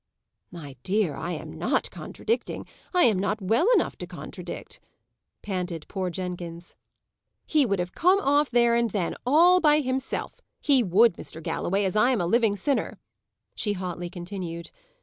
"My 0.49 0.75
dear, 0.81 1.13
I 1.13 1.33
am 1.33 1.53
not 1.59 1.91
contradicting; 1.91 2.65
I 2.91 3.03
am 3.03 3.19
not 3.19 3.39
well 3.39 3.67
enough 3.75 3.95
to 3.97 4.07
contradict," 4.07 4.79
panted 5.43 5.87
poor 5.87 6.09
Jenkins. 6.09 6.75
"He 7.45 7.67
would 7.67 7.77
have 7.77 7.93
come 7.93 8.19
off 8.19 8.49
there 8.49 8.73
and 8.73 8.89
then, 8.89 9.13
all 9.27 9.59
by 9.61 9.81
himself: 9.81 10.41
he 10.59 10.81
would, 10.81 11.17
Mr. 11.17 11.39
Galloway, 11.39 11.83
as 11.83 11.95
I 11.95 12.09
am 12.09 12.19
a 12.19 12.25
living 12.25 12.55
sinner!" 12.55 12.97
she 13.53 13.73
hotly 13.73 14.09
continued. 14.09 14.71